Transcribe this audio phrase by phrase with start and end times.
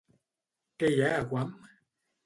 [0.79, 1.57] Què hi ha a Guam?